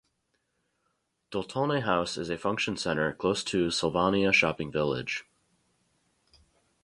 [1.29, 5.25] Doltone House is a function centre close to Sylvania Shopping Village.